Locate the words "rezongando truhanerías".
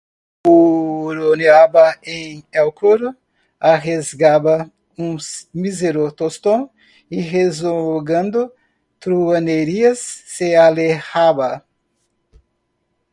7.29-9.99